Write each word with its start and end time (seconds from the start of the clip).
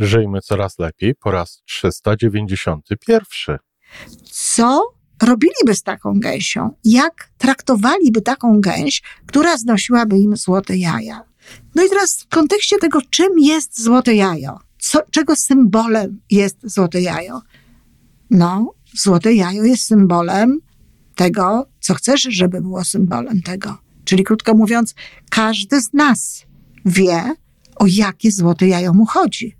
Żyjmy 0.00 0.40
coraz 0.40 0.78
lepiej 0.78 1.14
po 1.14 1.30
raz 1.30 1.62
391. 1.66 3.58
Co 4.24 4.94
robiliby 5.22 5.74
z 5.74 5.82
taką 5.82 6.20
gęsią? 6.20 6.70
Jak 6.84 7.30
traktowaliby 7.38 8.20
taką 8.20 8.60
gęś, 8.60 9.02
która 9.26 9.56
znosiłaby 9.56 10.18
im 10.18 10.36
złote 10.36 10.76
jaja? 10.76 11.24
No 11.74 11.84
i 11.84 11.88
teraz 11.88 12.22
w 12.22 12.28
kontekście 12.28 12.78
tego, 12.78 12.98
czym 13.10 13.38
jest 13.38 13.82
złote 13.82 14.14
jajo? 14.14 14.58
Co, 14.78 15.00
czego 15.10 15.36
symbolem 15.36 16.20
jest 16.30 16.56
złote 16.62 17.00
jajo? 17.00 17.42
No, 18.30 18.74
złote 18.94 19.34
jajo 19.34 19.64
jest 19.64 19.84
symbolem 19.84 20.58
tego, 21.14 21.66
co 21.80 21.94
chcesz, 21.94 22.22
żeby 22.22 22.60
było 22.60 22.84
symbolem 22.84 23.42
tego. 23.42 23.78
Czyli 24.04 24.24
krótko 24.24 24.54
mówiąc, 24.54 24.94
każdy 25.30 25.80
z 25.80 25.92
nas 25.92 26.46
wie, 26.84 27.34
o 27.76 27.84
jakie 27.88 28.30
złote 28.30 28.68
jajo 28.68 28.94
mu 28.94 29.06
chodzi. 29.06 29.59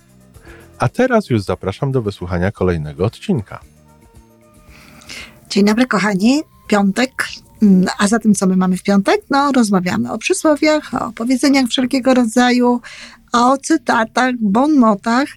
A 0.81 0.89
teraz 0.89 1.29
już 1.29 1.41
zapraszam 1.41 1.91
do 1.91 2.01
wysłuchania 2.01 2.51
kolejnego 2.51 3.05
odcinka. 3.05 3.59
Dzień 5.49 5.65
dobry, 5.65 5.87
kochani. 5.87 6.41
Piątek. 6.67 7.11
Mm, 7.61 7.85
A 7.97 8.07
za 8.07 8.19
tym, 8.19 8.35
co 8.35 8.47
my 8.47 8.55
mamy 8.55 8.77
w 8.77 8.83
piątek? 8.83 9.21
No, 9.29 9.51
rozmawiamy 9.51 10.11
o 10.11 10.17
przysłowiach, 10.17 10.93
o 10.93 11.11
powiedzeniach 11.11 11.67
wszelkiego 11.67 12.13
rodzaju, 12.13 12.81
o 13.31 13.57
cytatach, 13.57 14.35
bonmotach, 14.39 15.27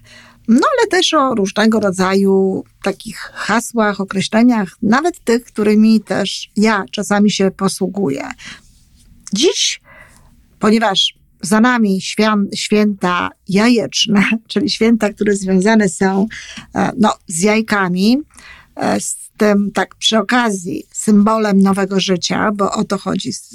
no 0.47 0.61
ale 0.77 0.87
też 0.87 1.13
o 1.13 1.35
różnego 1.35 1.79
rodzaju 1.79 2.63
takich 2.83 3.17
hasłach, 3.17 4.01
określeniach, 4.01 4.69
nawet 4.81 5.23
tych, 5.23 5.43
którymi 5.43 6.01
też 6.01 6.51
ja 6.55 6.85
czasami 6.91 7.31
się 7.31 7.51
posługuję. 7.51 8.29
Dziś, 9.33 9.81
ponieważ 10.59 11.24
za 11.45 11.59
nami 11.59 12.01
świę- 12.01 12.47
święta 12.55 13.29
jajeczne, 13.49 14.23
czyli 14.47 14.69
święta, 14.69 15.13
które 15.13 15.35
związane 15.35 15.89
są 15.89 16.27
e, 16.75 16.91
no, 16.97 17.13
z 17.27 17.41
jajkami, 17.41 18.17
e, 18.75 18.99
z 18.99 19.25
tym 19.37 19.71
tak 19.71 19.95
przy 19.95 20.17
okazji 20.17 20.83
symbolem 20.91 21.61
nowego 21.61 21.99
życia, 21.99 22.51
bo 22.51 22.71
o 22.71 22.83
to 22.83 22.97
chodzi 22.97 23.33
z, 23.33 23.49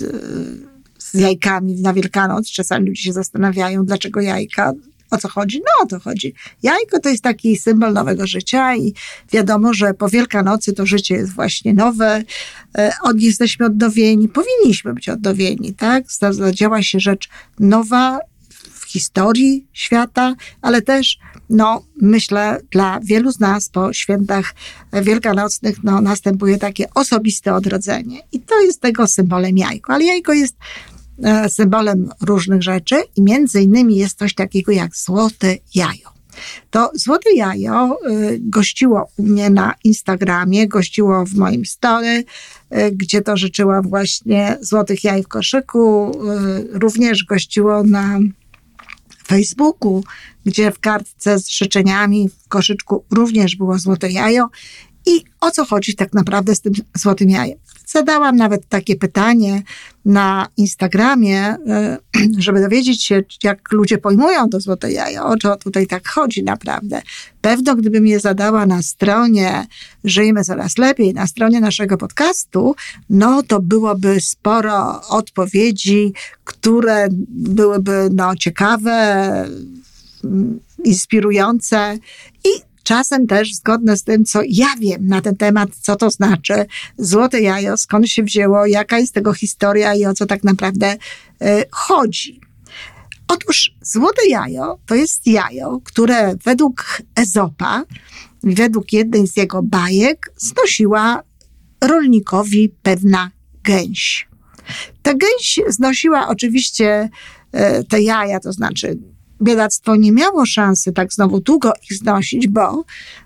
z 0.98 1.14
jajkami 1.14 1.80
na 1.80 1.92
Wielkanoc. 1.92 2.50
Czasami 2.50 2.88
ludzie 2.88 3.02
się 3.02 3.12
zastanawiają, 3.12 3.84
dlaczego 3.84 4.20
jajka. 4.20 4.72
O 5.10 5.18
co 5.18 5.28
chodzi? 5.28 5.58
No 5.58 5.84
o 5.84 5.86
to 5.86 6.00
chodzi. 6.00 6.34
Jajko 6.62 7.00
to 7.00 7.08
jest 7.08 7.22
taki 7.22 7.56
symbol 7.56 7.92
nowego 7.92 8.26
życia 8.26 8.76
i 8.76 8.94
wiadomo, 9.32 9.74
że 9.74 9.94
po 9.94 10.08
Wielkanocy 10.08 10.72
to 10.72 10.86
życie 10.86 11.14
jest 11.14 11.34
właśnie 11.34 11.74
nowe. 11.74 12.22
E, 12.78 12.92
Od, 13.02 13.20
jesteśmy 13.20 13.66
odnowieni, 13.66 14.28
powinniśmy 14.28 14.94
być 14.94 15.08
odnowieni, 15.08 15.74
tak? 15.74 16.04
Zadziała 16.30 16.82
się 16.82 17.00
rzecz 17.00 17.28
nowa 17.58 18.18
w 18.70 18.84
historii 18.84 19.66
świata, 19.72 20.34
ale 20.62 20.82
też, 20.82 21.18
no, 21.50 21.84
myślę, 22.00 22.60
dla 22.70 23.00
wielu 23.02 23.32
z 23.32 23.40
nas 23.40 23.68
po 23.68 23.92
świętach 23.92 24.54
wielkanocnych, 24.92 25.84
no, 25.84 26.00
następuje 26.00 26.58
takie 26.58 26.94
osobiste 26.94 27.54
odrodzenie. 27.54 28.20
I 28.32 28.40
to 28.40 28.60
jest 28.60 28.80
tego 28.80 29.06
symbolem 29.06 29.58
jajko. 29.58 29.92
Ale 29.92 30.04
jajko 30.04 30.32
jest 30.32 30.56
symbolem 31.48 32.10
różnych 32.20 32.62
rzeczy 32.62 33.02
i 33.16 33.22
między 33.22 33.62
innymi 33.62 33.96
jest 33.96 34.18
coś 34.18 34.34
takiego 34.34 34.72
jak 34.72 34.96
złote 34.96 35.56
jajo. 35.74 36.10
To 36.70 36.90
złote 36.94 37.32
jajo 37.34 37.98
y, 38.10 38.38
gościło 38.40 39.08
u 39.16 39.22
mnie 39.22 39.50
na 39.50 39.74
Instagramie, 39.84 40.68
gościło 40.68 41.26
w 41.26 41.34
moim 41.34 41.66
story, 41.66 42.24
y, 42.76 42.90
gdzie 42.92 43.22
to 43.22 43.36
życzyłam 43.36 43.88
właśnie 43.88 44.58
złotych 44.60 45.04
jaj 45.04 45.22
w 45.22 45.28
koszyku. 45.28 46.12
Również 46.72 47.24
gościło 47.24 47.82
na 47.82 48.18
Facebooku, 49.26 50.04
gdzie 50.46 50.70
w 50.70 50.80
kartce 50.80 51.38
z 51.38 51.48
życzeniami 51.48 52.28
w 52.28 52.48
koszyczku 52.48 53.04
również 53.10 53.56
było 53.56 53.78
złote 53.78 54.10
jajo. 54.10 54.48
I 55.06 55.24
o 55.40 55.50
co 55.50 55.64
chodzi 55.64 55.94
tak 55.94 56.12
naprawdę 56.12 56.54
z 56.54 56.60
tym 56.60 56.72
złotym 56.96 57.30
jajem? 57.30 57.58
Zadałam 57.86 58.36
nawet 58.36 58.68
takie 58.68 58.96
pytanie 58.96 59.62
na 60.04 60.48
Instagramie, 60.56 61.54
y, 62.14 62.40
żeby 62.44 62.60
dowiedzieć 62.60 63.04
się, 63.04 63.22
jak 63.42 63.72
ludzie 63.72 63.98
pojmują 63.98 64.50
to 64.50 64.60
złote 64.60 64.92
jajo, 64.92 65.26
o 65.26 65.36
co 65.36 65.56
tutaj 65.56 65.86
tak 65.86 66.08
chodzi 66.08 66.42
naprawdę. 66.42 67.02
Pewno 67.40 67.76
gdybym 67.76 68.06
je 68.06 68.20
zadała 68.20 68.66
na 68.66 68.82
stronie 68.82 69.66
Żyjmy 70.04 70.44
Coraz 70.44 70.78
Lepiej, 70.78 71.14
na 71.14 71.26
stronie 71.26 71.60
naszego 71.60 71.96
podcastu, 71.96 72.74
no 73.10 73.42
to 73.42 73.60
byłoby 73.60 74.20
sporo 74.20 75.08
odpowiedzi, 75.08 76.12
które 76.44 77.08
byłyby 77.28 78.08
no, 78.12 78.36
ciekawe, 78.36 78.90
mm, 80.24 80.60
inspirujące 80.84 81.98
i 82.44 82.69
czasem 82.90 83.26
też 83.26 83.54
zgodne 83.54 83.96
z 83.96 84.04
tym, 84.04 84.24
co 84.24 84.40
ja 84.48 84.66
wiem 84.80 85.06
na 85.06 85.20
ten 85.20 85.36
temat, 85.36 85.70
co 85.80 85.96
to 85.96 86.10
znaczy 86.10 86.66
złote 86.98 87.40
jajo, 87.40 87.76
skąd 87.76 88.08
się 88.08 88.22
wzięło, 88.22 88.66
jaka 88.66 88.98
jest 88.98 89.14
tego 89.14 89.32
historia 89.32 89.94
i 89.94 90.06
o 90.06 90.14
co 90.14 90.26
tak 90.26 90.44
naprawdę 90.44 90.92
y, 90.92 91.46
chodzi. 91.70 92.40
Otóż 93.28 93.74
złote 93.82 94.28
jajo 94.28 94.78
to 94.86 94.94
jest 94.94 95.26
jajo, 95.26 95.80
które 95.84 96.34
według 96.44 97.02
Ezopa, 97.16 97.84
według 98.42 98.92
jednej 98.92 99.26
z 99.26 99.36
jego 99.36 99.62
bajek, 99.62 100.32
znosiła 100.36 101.22
rolnikowi 101.84 102.68
pewna 102.82 103.30
gęś. 103.62 104.28
Ta 105.02 105.14
gęś 105.14 105.60
znosiła 105.68 106.28
oczywiście 106.28 107.08
e, 107.52 107.84
te 107.84 108.02
jaja, 108.02 108.40
to 108.40 108.52
znaczy 108.52 108.98
biedactwo 109.42 109.96
nie 109.96 110.12
miało 110.12 110.46
szansy 110.46 110.92
tak 110.92 111.12
znowu 111.12 111.40
długo 111.40 111.72
ich 111.90 111.96
znosić, 111.96 112.48
bo 112.48 112.84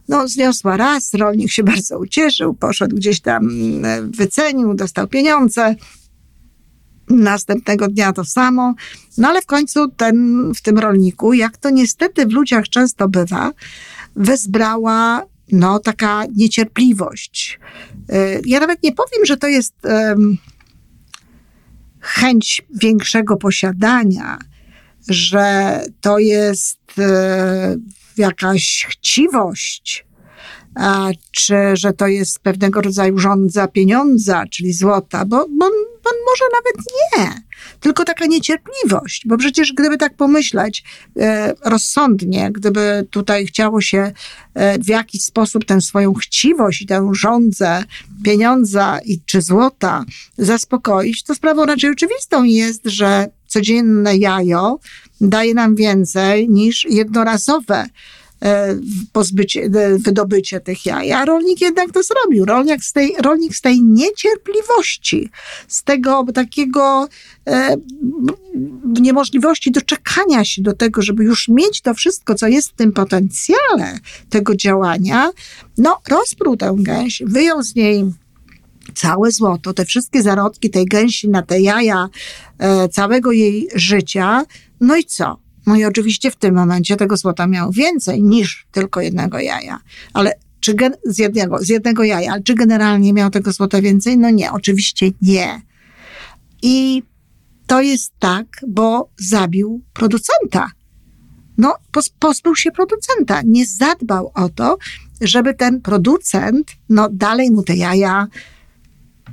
no, 0.08 0.28
zniosła 0.28 0.76
raz, 0.76 1.14
rolnik 1.14 1.50
się 1.50 1.64
bardzo 1.74 1.98
ucieszył, 1.98 2.54
poszedł 2.54 2.96
gdzieś 2.96 3.20
tam, 3.20 3.48
e, 3.84 4.02
wycenił, 4.02 4.74
dostał 4.74 5.08
pieniądze. 5.08 5.74
Następnego 7.10 7.88
dnia 7.88 8.12
to 8.12 8.24
samo. 8.24 8.74
No 9.18 9.28
ale 9.28 9.42
w 9.42 9.46
końcu 9.46 9.88
ten, 9.88 10.44
w 10.54 10.62
tym 10.62 10.78
rolniku, 10.78 11.32
jak 11.32 11.56
to 11.56 11.70
niestety 11.70 12.26
w 12.26 12.32
ludziach 12.32 12.68
często 12.68 13.08
bywa, 13.08 13.52
wezbrała 14.16 15.22
no, 15.52 15.78
taka 15.78 16.24
niecierpliwość. 16.36 17.60
E, 18.08 18.40
Ja 18.44 18.60
nawet 18.60 18.82
nie 18.82 18.92
powiem, 18.92 19.26
że 19.26 19.36
to 19.36 19.46
jest 19.46 19.74
em, 19.84 20.36
chęć 22.00 22.62
większego 22.82 23.36
posiadania, 23.36 24.38
że 25.08 25.80
to 26.00 26.18
jest 26.18 26.78
e, 26.98 27.76
jakaś 28.16 28.86
chciwość, 28.90 30.06
czy 31.30 31.54
że 31.72 31.92
to 31.92 32.06
jest 32.06 32.38
pewnego 32.38 32.80
rodzaju 32.80 33.18
żądza 33.18 33.68
pieniądza, 33.68 34.44
czyli 34.50 34.72
złota, 34.72 35.24
bo, 35.24 35.46
bo, 35.58 35.66
bo 36.04 36.10
może 36.30 36.44
nawet 36.52 36.86
nie, 36.86 37.42
tylko 37.80 38.04
taka 38.04 38.26
niecierpliwość, 38.26 39.22
bo 39.26 39.36
przecież 39.36 39.72
gdyby 39.72 39.96
tak 39.96 40.16
pomyśleć 40.16 40.84
e, 41.16 41.54
rozsądnie, 41.64 42.50
gdyby 42.52 43.06
tutaj 43.10 43.46
chciało 43.46 43.80
się 43.80 44.12
e, 44.54 44.78
w 44.78 44.88
jakiś 44.88 45.24
sposób 45.24 45.64
tę 45.64 45.80
swoją 45.80 46.14
chciwość 46.14 46.82
i 46.82 46.86
tę 46.86 47.10
żądzę 47.12 47.84
pieniądza 48.24 48.98
i 49.04 49.20
czy 49.26 49.42
złota 49.42 50.04
zaspokoić, 50.38 51.22
to 51.22 51.34
sprawą 51.34 51.66
raczej 51.66 51.90
oczywistą 51.90 52.44
jest, 52.44 52.80
że 52.84 53.26
codzienne 53.46 54.16
jajo 54.16 54.78
daje 55.20 55.54
nam 55.54 55.74
więcej 55.74 56.48
niż 56.48 56.86
jednorazowe 56.90 57.86
pozbycie, 59.12 59.62
e, 59.62 59.98
wydobycie 59.98 60.60
tych 60.60 60.86
jaj. 60.86 61.12
A 61.12 61.24
rolnik 61.24 61.60
jednak 61.60 61.92
to 61.92 62.02
zrobił. 62.02 62.44
Rolnik 62.44 62.84
z 62.84 62.92
tej, 62.92 63.14
rolnik 63.22 63.56
z 63.56 63.60
tej 63.60 63.82
niecierpliwości, 63.82 65.30
z 65.68 65.82
tego 65.84 66.26
takiego 66.34 67.08
e, 67.48 67.76
niemożliwości 69.00 69.70
doczekania 69.70 70.44
się 70.44 70.62
do 70.62 70.72
tego, 70.72 71.02
żeby 71.02 71.24
już 71.24 71.48
mieć 71.48 71.80
to 71.80 71.94
wszystko, 71.94 72.34
co 72.34 72.46
jest 72.48 72.68
w 72.68 72.72
tym 72.72 72.92
potencjale 72.92 73.98
tego 74.30 74.56
działania, 74.56 75.30
no 75.78 76.00
rozprół 76.08 76.56
tę 76.56 76.74
gęś, 76.78 77.22
wyjął 77.26 77.62
z 77.62 77.74
niej 77.74 78.04
całe 78.94 79.30
złoto, 79.30 79.74
te 79.74 79.84
wszystkie 79.84 80.22
zarodki 80.22 80.70
tej 80.70 80.86
gęsi 80.86 81.28
na 81.28 81.42
te 81.42 81.60
jaja 81.60 82.08
e, 82.58 82.88
całego 82.88 83.32
jej 83.32 83.68
życia. 83.74 84.44
No 84.80 84.96
i 84.96 85.04
co? 85.04 85.43
No 85.66 85.76
i 85.76 85.84
oczywiście 85.84 86.30
w 86.30 86.36
tym 86.36 86.54
momencie 86.54 86.96
tego 86.96 87.16
złota 87.16 87.46
miał 87.46 87.70
więcej 87.70 88.22
niż 88.22 88.66
tylko 88.72 89.00
jednego 89.00 89.38
jaja. 89.38 89.78
Ale 90.12 90.32
czy 90.60 90.74
z, 91.04 91.18
jednego, 91.18 91.58
z 91.58 91.68
jednego 91.68 92.04
jaja, 92.04 92.32
ale 92.32 92.42
czy 92.42 92.54
generalnie 92.54 93.12
miał 93.12 93.30
tego 93.30 93.52
złota 93.52 93.80
więcej? 93.80 94.18
No 94.18 94.30
nie, 94.30 94.52
oczywiście 94.52 95.10
nie. 95.22 95.62
I 96.62 97.02
to 97.66 97.80
jest 97.80 98.12
tak, 98.18 98.46
bo 98.68 99.08
zabił 99.18 99.82
producenta. 99.92 100.70
No, 101.58 101.74
pozbył 102.18 102.56
się 102.56 102.70
producenta. 102.70 103.42
Nie 103.44 103.66
zadbał 103.66 104.32
o 104.34 104.48
to, 104.48 104.78
żeby 105.20 105.54
ten 105.54 105.80
producent, 105.80 106.72
no, 106.88 107.08
dalej 107.12 107.50
mu 107.50 107.62
te 107.62 107.76
jaja 107.76 108.26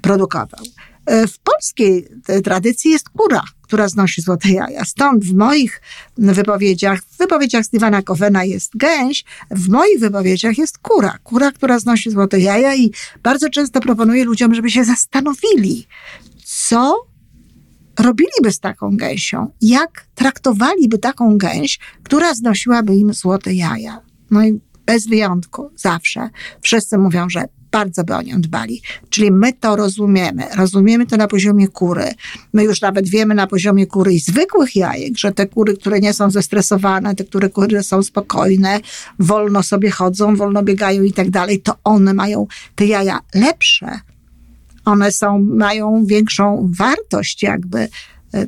produkował. 0.02 0.66
E, 1.06 1.28
w 1.28 1.40
polskiej 1.40 2.08
tradycji 2.44 2.92
jest 2.92 3.10
kura, 3.10 3.44
która 3.62 3.88
znosi 3.88 4.22
złote 4.22 4.50
jaja. 4.50 4.86
Stąd 4.86 5.26
w 5.26 5.34
moich 5.34 5.82
wypowiedziach, 6.18 7.02
w 7.04 7.18
wypowiedziach 7.18 7.66
Stevena 7.66 8.02
Covena 8.02 8.44
jest 8.44 8.78
gęś, 8.78 9.24
w 9.52 9.70
moich 9.70 10.00
wypowiedziach 10.00 10.58
jest 10.58 10.78
kura. 10.78 11.18
Kura, 11.24 11.52
która 11.52 11.80
znosi 11.80 12.12
złote 12.12 12.40
jaja 12.40 12.76
i 12.76 12.92
bardzo 13.24 13.50
często 13.50 13.80
proponuję 13.80 14.26
ludziom, 14.26 14.56
żeby 14.56 14.72
się 14.72 14.84
zastanowili, 14.84 15.88
co 16.46 17.08
robiliby 18.00 18.52
z 18.52 18.60
taką 18.60 18.98
gęsią, 18.98 19.52
jak 19.62 20.08
traktowaliby 20.16 20.98
taką 20.98 21.38
gęś, 21.38 21.80
która 22.04 22.34
znosiłaby 22.34 22.96
im 22.96 23.14
złote 23.14 23.54
jaja. 23.54 24.02
No 24.32 24.46
i 24.46 24.60
bez 24.86 25.08
wyjątku, 25.08 25.72
zawsze 25.76 26.30
wszyscy 26.62 26.98
mówią, 26.98 27.30
że 27.30 27.46
bardzo 27.72 28.04
by 28.04 28.16
o 28.16 28.22
nią 28.22 28.42
dbali. 28.42 28.82
Czyli 29.10 29.32
my 29.32 29.54
to 29.54 29.76
rozumiemy. 29.76 30.44
Rozumiemy 30.58 31.06
to 31.06 31.18
na 31.18 31.28
poziomie 31.28 31.68
kury. 31.68 32.12
My 32.54 32.64
już 32.64 32.82
nawet 32.82 33.10
wiemy 33.10 33.36
na 33.36 33.48
poziomie 33.48 33.88
kury 33.88 34.14
i 34.14 34.20
zwykłych 34.20 34.76
jajek, 34.76 35.18
że 35.18 35.32
te 35.32 35.48
kury, 35.48 35.78
które 35.78 36.00
nie 36.00 36.14
są 36.14 36.32
zestresowane, 36.32 37.16
te 37.16 37.24
które 37.24 37.50
kury 37.50 37.84
są 37.84 38.04
spokojne, 38.04 38.80
wolno 39.20 39.64
sobie 39.64 39.92
chodzą, 39.92 40.36
wolno 40.36 40.64
biegają 40.64 41.04
i 41.04 41.14
tak 41.14 41.30
dalej, 41.30 41.62
to 41.62 41.76
one 41.84 42.14
mają 42.14 42.48
te 42.76 42.86
jaja 42.86 43.20
lepsze. 43.36 44.00
One 44.86 45.12
są, 45.12 45.40
mają 45.40 46.06
większą 46.06 46.72
wartość 46.78 47.44
jakby. 47.44 47.88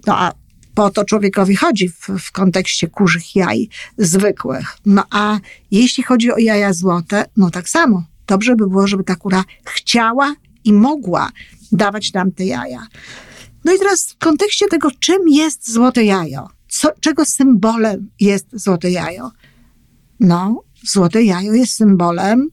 No 0.07 0.17
a 0.17 0.33
po 0.75 0.89
to 0.89 1.05
człowiekowi 1.05 1.55
chodzi 1.55 1.89
w, 1.89 2.09
w 2.19 2.31
kontekście 2.31 2.87
kurzych 2.87 3.35
jaj 3.35 3.69
zwykłych. 3.97 4.77
No 4.85 5.03
a 5.09 5.39
jeśli 5.71 6.03
chodzi 6.03 6.31
o 6.31 6.37
jaja 6.37 6.73
złote, 6.73 7.25
no 7.37 7.49
tak 7.49 7.69
samo 7.69 8.03
Dobrze 8.27 8.55
by 8.55 8.67
było, 8.67 8.87
żeby 8.87 9.03
ta 9.03 9.15
kura 9.15 9.43
chciała 9.65 10.35
i 10.63 10.73
mogła 10.73 11.29
dawać 11.71 12.13
nam 12.13 12.31
te 12.31 12.45
jaja. 12.45 12.87
No 13.65 13.73
i 13.73 13.79
teraz 13.79 14.11
w 14.11 14.17
kontekście 14.17 14.67
tego, 14.67 14.89
czym 14.99 15.29
jest 15.29 15.71
złote 15.71 16.03
jajo? 16.03 16.49
Co, 16.67 16.91
czego 16.99 17.25
symbolem 17.25 18.09
jest 18.19 18.47
złote 18.53 18.91
jajo? 18.91 19.31
No, 20.19 20.63
złote 20.83 21.23
jajo 21.23 21.53
jest 21.53 21.73
symbolem 21.73 22.49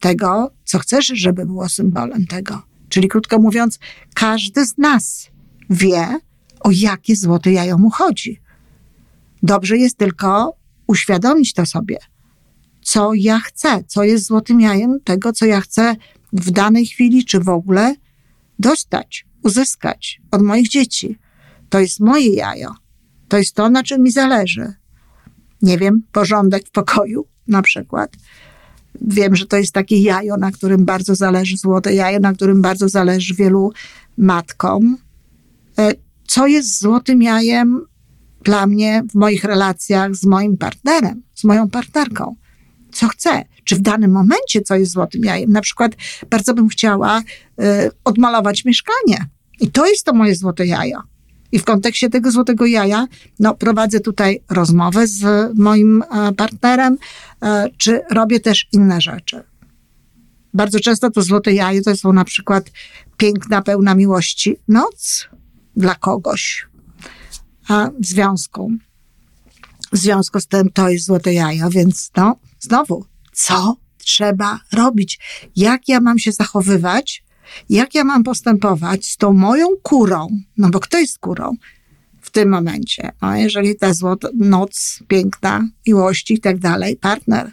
tego, 0.00 0.50
co 0.64 0.78
chcesz, 0.78 1.06
żeby 1.06 1.46
było 1.46 1.68
symbolem 1.68 2.26
tego. 2.26 2.62
Czyli 2.88 3.08
krótko 3.08 3.38
mówiąc, 3.38 3.78
każdy 4.14 4.66
z 4.66 4.78
nas 4.78 5.28
wie, 5.70 6.18
o 6.60 6.70
jakie 6.72 7.16
złote 7.16 7.52
jajo 7.52 7.78
mu 7.78 7.90
chodzi. 7.90 8.40
Dobrze 9.42 9.76
jest 9.76 9.96
tylko 9.96 10.52
uświadomić 10.86 11.52
to 11.52 11.66
sobie 11.66 11.98
co 12.88 13.14
ja 13.14 13.40
chcę, 13.40 13.84
co 13.86 14.04
jest 14.04 14.26
złotym 14.26 14.60
jajem 14.60 15.00
tego, 15.04 15.32
co 15.32 15.46
ja 15.46 15.60
chcę 15.60 15.96
w 16.32 16.50
danej 16.50 16.86
chwili, 16.86 17.24
czy 17.24 17.40
w 17.40 17.48
ogóle 17.48 17.94
dostać, 18.58 19.26
uzyskać 19.42 20.20
od 20.30 20.42
moich 20.42 20.68
dzieci. 20.68 21.18
To 21.68 21.80
jest 21.80 22.00
moje 22.00 22.34
jajo. 22.34 22.74
To 23.28 23.38
jest 23.38 23.54
to, 23.54 23.70
na 23.70 23.82
czym 23.82 24.02
mi 24.02 24.10
zależy. 24.10 24.72
Nie 25.62 25.78
wiem, 25.78 26.02
porządek 26.12 26.66
w 26.66 26.70
pokoju 26.70 27.26
na 27.48 27.62
przykład. 27.62 28.12
Wiem, 29.00 29.36
że 29.36 29.46
to 29.46 29.56
jest 29.56 29.72
takie 29.72 30.02
jajo, 30.02 30.36
na 30.36 30.50
którym 30.50 30.84
bardzo 30.84 31.14
zależy, 31.14 31.56
złote 31.56 31.94
jajo, 31.94 32.20
na 32.20 32.32
którym 32.32 32.62
bardzo 32.62 32.88
zależy 32.88 33.34
wielu 33.34 33.72
matkom. 34.18 34.96
E, 35.78 35.92
co 36.26 36.46
jest 36.46 36.80
złotym 36.80 37.22
jajem 37.22 37.80
dla 38.44 38.66
mnie 38.66 39.02
w 39.10 39.14
moich 39.14 39.44
relacjach 39.44 40.14
z 40.14 40.24
moim 40.24 40.56
partnerem, 40.56 41.22
z 41.34 41.44
moją 41.44 41.70
partnerką? 41.70 42.36
Co 42.92 43.08
chcę, 43.08 43.44
czy 43.64 43.76
w 43.76 43.80
danym 43.80 44.10
momencie 44.10 44.60
co 44.60 44.76
jest 44.76 44.92
złotym 44.92 45.24
jajem. 45.24 45.52
Na 45.52 45.60
przykład 45.60 45.92
bardzo 46.30 46.54
bym 46.54 46.68
chciała 46.68 47.20
y, 47.20 47.22
odmalować 48.04 48.64
mieszkanie. 48.64 49.26
I 49.60 49.70
to 49.70 49.86
jest 49.86 50.04
to 50.04 50.12
moje 50.12 50.34
złote 50.34 50.66
jajo. 50.66 51.02
I 51.52 51.58
w 51.58 51.64
kontekście 51.64 52.10
tego 52.10 52.30
złotego 52.30 52.66
jaja, 52.66 53.06
no, 53.38 53.54
prowadzę 53.54 54.00
tutaj 54.00 54.40
rozmowę 54.50 55.06
z 55.06 55.50
moim 55.58 56.02
e, 56.02 56.32
partnerem, 56.32 56.98
e, 57.42 57.68
czy 57.76 58.00
robię 58.10 58.40
też 58.40 58.66
inne 58.72 59.00
rzeczy. 59.00 59.42
Bardzo 60.54 60.80
często 60.80 61.10
to 61.10 61.22
złote 61.22 61.52
jajo 61.52 61.82
to 61.82 61.96
są 61.96 62.12
na 62.12 62.24
przykład 62.24 62.70
piękna, 63.16 63.62
pełna 63.62 63.94
miłości 63.94 64.56
noc 64.68 65.28
dla 65.76 65.94
kogoś 65.94 66.68
a 67.68 67.90
w 68.00 68.06
związku. 68.06 68.72
W 69.92 69.98
związku 69.98 70.40
z 70.40 70.46
tym 70.46 70.70
to 70.70 70.88
jest 70.88 71.06
złote 71.06 71.34
jajo, 71.34 71.70
więc 71.70 72.10
no, 72.16 72.36
znowu, 72.60 73.04
co 73.32 73.76
trzeba 73.98 74.60
robić? 74.72 75.20
Jak 75.56 75.88
ja 75.88 76.00
mam 76.00 76.18
się 76.18 76.32
zachowywać? 76.32 77.24
Jak 77.68 77.94
ja 77.94 78.04
mam 78.04 78.22
postępować 78.22 79.06
z 79.06 79.16
tą 79.16 79.32
moją 79.32 79.66
kurą? 79.82 80.28
No 80.56 80.70
bo 80.70 80.80
kto 80.80 80.98
jest 80.98 81.18
kurą 81.18 81.52
w 82.20 82.30
tym 82.30 82.48
momencie? 82.48 83.10
No, 83.22 83.36
jeżeli 83.36 83.76
ta 83.76 83.94
złota 83.94 84.28
noc 84.34 85.02
piękna, 85.08 85.68
miłości 85.86 86.34
i 86.34 86.40
tak 86.40 86.58
dalej, 86.58 86.96
partner 86.96 87.52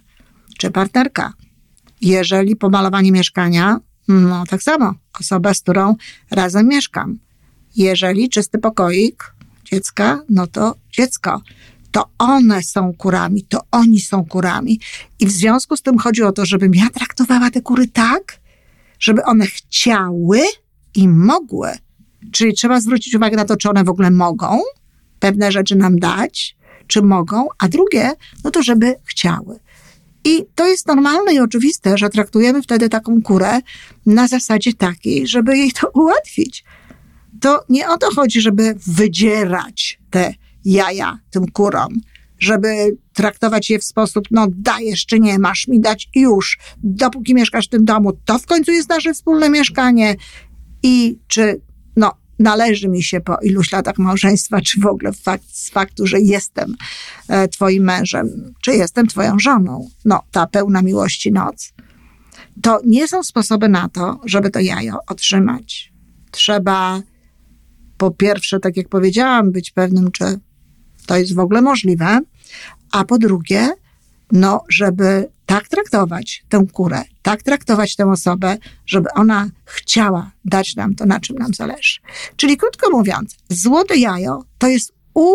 czy 0.57 0.71
partnerka. 0.71 1.33
Jeżeli 2.01 2.55
pomalowanie 2.55 3.11
mieszkania, 3.11 3.79
no 4.07 4.43
tak 4.49 4.63
samo, 4.63 4.93
osoba, 5.19 5.53
z 5.53 5.61
którą 5.61 5.95
razem 6.31 6.67
mieszkam. 6.67 7.19
Jeżeli 7.75 8.29
czysty 8.29 8.57
pokoik 8.57 9.35
dziecka, 9.65 10.21
no 10.29 10.47
to 10.47 10.75
dziecko 10.91 11.41
to 11.95 12.09
one 12.17 12.63
są 12.63 12.93
kurami, 12.93 13.43
to 13.43 13.59
oni 13.71 13.99
są 13.99 14.25
kurami. 14.25 14.79
I 15.19 15.25
w 15.25 15.31
związku 15.31 15.77
z 15.77 15.81
tym 15.81 15.97
chodzi 15.97 16.23
o 16.23 16.31
to, 16.31 16.45
żebym 16.45 16.75
ja 16.75 16.89
traktowała 16.89 17.51
te 17.51 17.61
kury 17.61 17.87
tak, 17.87 18.39
żeby 18.99 19.23
one 19.23 19.45
chciały 19.45 20.41
i 20.95 21.07
mogły. 21.07 21.71
Czyli 22.31 22.53
trzeba 22.53 22.81
zwrócić 22.81 23.15
uwagę 23.15 23.37
na 23.37 23.45
to, 23.45 23.57
czy 23.57 23.69
one 23.69 23.83
w 23.83 23.89
ogóle 23.89 24.11
mogą 24.11 24.61
pewne 25.19 25.51
rzeczy 25.51 25.75
nam 25.75 25.99
dać, 25.99 26.57
czy 26.87 27.01
mogą, 27.01 27.47
a 27.57 27.67
drugie, 27.67 28.11
no 28.43 28.51
to 28.51 28.63
żeby 28.63 28.95
chciały. 29.05 29.59
I 30.23 30.45
to 30.55 30.67
jest 30.67 30.87
normalne 30.87 31.33
i 31.33 31.39
oczywiste, 31.39 31.97
że 31.97 32.09
traktujemy 32.09 32.61
wtedy 32.61 32.89
taką 32.89 33.21
kurę 33.21 33.59
na 34.05 34.27
zasadzie 34.27 34.73
takiej, 34.73 35.27
żeby 35.27 35.57
jej 35.57 35.71
to 35.71 35.89
ułatwić. 35.89 36.63
To 37.41 37.63
nie 37.69 37.89
o 37.89 37.97
to 37.97 38.11
chodzi, 38.15 38.41
żeby 38.41 38.75
wydzierać 38.87 39.99
te 40.09 40.33
jaja 40.65 41.19
tym 41.29 41.47
kurom, 41.47 42.01
żeby 42.39 42.97
traktować 43.13 43.69
je 43.69 43.79
w 43.79 43.83
sposób, 43.83 44.25
no 44.31 44.47
dajesz 44.49 45.05
czy 45.05 45.19
nie, 45.19 45.39
masz 45.39 45.67
mi 45.67 45.79
dać 45.79 46.09
już, 46.15 46.57
dopóki 46.83 47.33
mieszkasz 47.33 47.65
w 47.65 47.69
tym 47.69 47.85
domu, 47.85 48.13
to 48.25 48.39
w 48.39 48.45
końcu 48.45 48.71
jest 48.71 48.89
nasze 48.89 49.13
wspólne 49.13 49.49
mieszkanie 49.49 50.15
i 50.83 51.19
czy, 51.27 51.61
no, 51.95 52.11
należy 52.39 52.87
mi 52.87 53.03
się 53.03 53.21
po 53.21 53.37
iluś 53.41 53.71
latach 53.71 53.97
małżeństwa, 53.97 54.61
czy 54.61 54.79
w 54.79 54.85
ogóle 54.85 55.13
fakt, 55.13 55.55
z 55.57 55.69
faktu, 55.69 56.07
że 56.07 56.19
jestem 56.19 56.75
e, 57.27 57.47
twoim 57.47 57.83
mężem, 57.83 58.53
czy 58.61 58.71
jestem 58.71 59.07
twoją 59.07 59.39
żoną, 59.39 59.89
no, 60.05 60.23
ta 60.31 60.47
pełna 60.47 60.81
miłości 60.81 61.31
noc. 61.31 61.73
To 62.61 62.79
nie 62.85 63.07
są 63.07 63.23
sposoby 63.23 63.69
na 63.69 63.89
to, 63.89 64.19
żeby 64.25 64.49
to 64.49 64.59
jajo 64.59 64.97
otrzymać. 65.07 65.93
Trzeba 66.31 67.01
po 67.97 68.11
pierwsze, 68.11 68.59
tak 68.59 68.77
jak 68.77 68.89
powiedziałam, 68.89 69.51
być 69.51 69.71
pewnym, 69.71 70.11
czy 70.11 70.39
to 71.05 71.17
jest 71.17 71.35
w 71.35 71.39
ogóle 71.39 71.61
możliwe. 71.61 72.19
A 72.91 73.05
po 73.05 73.17
drugie, 73.17 73.69
no, 74.31 74.63
żeby 74.69 75.29
tak 75.45 75.67
traktować 75.67 76.45
tę 76.49 76.65
kurę, 76.73 77.03
tak 77.21 77.43
traktować 77.43 77.95
tę 77.95 78.05
osobę, 78.05 78.57
żeby 78.85 79.09
ona 79.13 79.49
chciała 79.65 80.31
dać 80.45 80.75
nam 80.75 80.95
to, 80.95 81.05
na 81.05 81.19
czym 81.19 81.37
nam 81.37 81.53
zależy. 81.53 81.99
Czyli 82.35 82.57
krótko 82.57 82.89
mówiąc, 82.89 83.35
złote 83.49 83.97
jajo 83.97 84.45
to 84.57 84.67
jest 84.67 84.93
u 85.13 85.33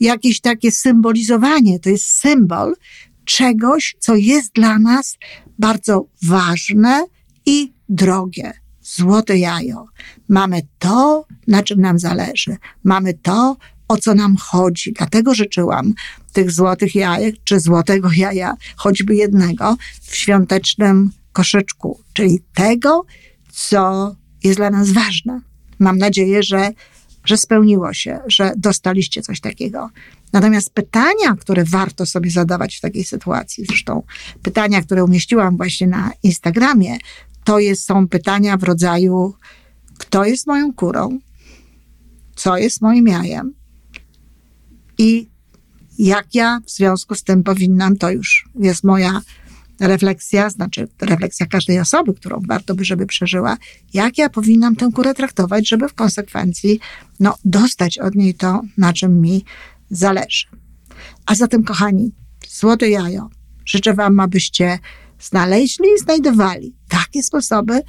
jakieś 0.00 0.40
takie 0.40 0.70
symbolizowanie, 0.70 1.80
to 1.80 1.90
jest 1.90 2.04
symbol 2.04 2.74
czegoś, 3.24 3.96
co 3.98 4.14
jest 4.14 4.52
dla 4.52 4.78
nas 4.78 5.18
bardzo 5.58 6.06
ważne 6.22 7.06
i 7.46 7.72
drogie. 7.88 8.52
Złote 8.82 9.38
jajo. 9.38 9.86
Mamy 10.28 10.62
to, 10.78 11.26
na 11.46 11.62
czym 11.62 11.80
nam 11.80 11.98
zależy. 11.98 12.56
Mamy 12.84 13.14
to, 13.14 13.56
o 13.90 13.96
co 13.96 14.14
nam 14.14 14.36
chodzi. 14.36 14.92
Dlatego 14.92 15.34
życzyłam 15.34 15.94
tych 16.32 16.50
złotych 16.50 16.94
jajek, 16.94 17.34
czy 17.44 17.60
złotego 17.60 18.10
jaja, 18.26 18.54
choćby 18.76 19.14
jednego, 19.14 19.76
w 20.02 20.16
świątecznym 20.16 21.10
koszyczku, 21.32 22.00
czyli 22.12 22.40
tego, 22.54 23.04
co 23.52 24.14
jest 24.44 24.58
dla 24.58 24.70
nas 24.70 24.90
ważne. 24.90 25.40
Mam 25.78 25.98
nadzieję, 25.98 26.42
że, 26.42 26.70
że 27.24 27.36
spełniło 27.36 27.92
się, 27.92 28.18
że 28.26 28.52
dostaliście 28.56 29.22
coś 29.22 29.40
takiego. 29.40 29.90
Natomiast 30.32 30.70
pytania, 30.70 31.36
które 31.40 31.64
warto 31.64 32.06
sobie 32.06 32.30
zadawać 32.30 32.76
w 32.76 32.80
takiej 32.80 33.04
sytuacji, 33.04 33.64
zresztą 33.66 34.02
pytania, 34.42 34.82
które 34.82 35.04
umieściłam 35.04 35.56
właśnie 35.56 35.86
na 35.86 36.10
Instagramie, 36.22 36.98
to 37.44 37.58
jest, 37.58 37.84
są 37.84 38.08
pytania 38.08 38.56
w 38.56 38.62
rodzaju: 38.62 39.34
kto 39.98 40.24
jest 40.24 40.46
moją 40.46 40.72
kurą? 40.74 41.18
Co 42.36 42.56
jest 42.56 42.80
moim 42.80 43.06
jajem? 43.06 43.59
I 45.00 45.30
jak 45.98 46.34
ja 46.34 46.60
w 46.66 46.70
związku 46.70 47.14
z 47.14 47.22
tym 47.22 47.42
powinnam, 47.42 47.96
to 47.96 48.10
już 48.10 48.48
jest 48.54 48.84
moja 48.84 49.20
refleksja, 49.80 50.50
znaczy 50.50 50.88
refleksja 51.00 51.46
każdej 51.46 51.80
osoby, 51.80 52.14
którą 52.14 52.42
warto 52.48 52.74
by, 52.74 52.84
żeby 52.84 53.06
przeżyła, 53.06 53.56
jak 53.94 54.18
ja 54.18 54.30
powinnam 54.30 54.76
tę 54.76 54.90
kurę 54.94 55.14
traktować, 55.14 55.68
żeby 55.68 55.88
w 55.88 55.94
konsekwencji 55.94 56.80
no, 57.20 57.34
dostać 57.44 57.98
od 57.98 58.14
niej 58.14 58.34
to, 58.34 58.62
na 58.78 58.92
czym 58.92 59.20
mi 59.20 59.44
zależy. 59.90 60.46
A 61.26 61.34
zatem, 61.34 61.64
kochani, 61.64 62.12
złote 62.48 62.88
jajo, 62.88 63.30
życzę 63.64 63.94
Wam, 63.94 64.20
abyście 64.20 64.78
znaleźli 65.20 65.86
i 65.96 65.98
znajdowali 65.98 66.74
takie 66.88 67.22
sposoby, 67.22 67.80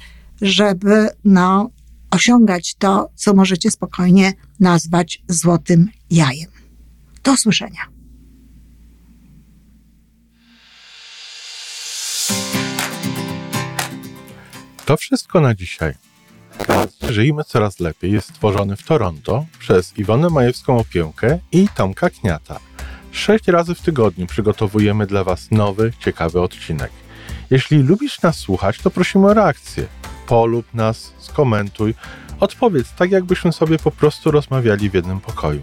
żeby 0.42 1.08
no, 1.24 1.70
osiągać 2.10 2.74
to, 2.74 3.08
co 3.14 3.34
możecie 3.34 3.70
spokojnie 3.70 4.32
nazwać 4.60 5.22
złotym 5.28 5.88
jajem. 6.10 6.61
Do 7.22 7.32
usłyszenia. 7.32 7.80
To 14.84 14.96
wszystko 14.96 15.40
na 15.40 15.54
dzisiaj. 15.54 15.94
Żyjmy 17.10 17.44
coraz 17.44 17.80
lepiej 17.80 18.12
jest 18.12 18.28
stworzony 18.28 18.76
w 18.76 18.82
Toronto 18.82 19.44
przez 19.58 19.98
Iwonę 19.98 20.28
Majewską 20.28 20.78
Opiełkę 20.78 21.38
i 21.52 21.68
Tomka 21.74 22.10
Kniata. 22.10 22.60
Sześć 23.12 23.48
razy 23.48 23.74
w 23.74 23.80
tygodniu 23.80 24.26
przygotowujemy 24.26 25.06
dla 25.06 25.24
Was 25.24 25.50
nowy, 25.50 25.92
ciekawy 25.98 26.40
odcinek. 26.40 26.90
Jeśli 27.50 27.82
lubisz 27.82 28.22
nas 28.22 28.38
słuchać, 28.38 28.78
to 28.78 28.90
prosimy 28.90 29.26
o 29.26 29.34
reakcję. 29.34 29.86
Polub 30.26 30.74
nas, 30.74 31.12
skomentuj, 31.18 31.94
odpowiedz 32.40 32.92
tak, 32.92 33.10
jakbyśmy 33.10 33.52
sobie 33.52 33.78
po 33.78 33.90
prostu 33.90 34.30
rozmawiali 34.30 34.90
w 34.90 34.94
jednym 34.94 35.20
pokoju. 35.20 35.62